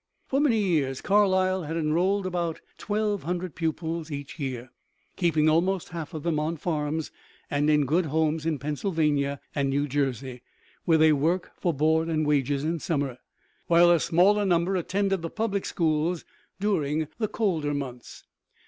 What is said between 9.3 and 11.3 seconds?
and New Jersey, where they